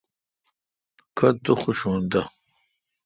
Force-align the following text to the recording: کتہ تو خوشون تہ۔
کتہ 1.17 1.39
تو 1.43 1.51
خوشون 1.61 2.01
تہ۔ 2.11 2.21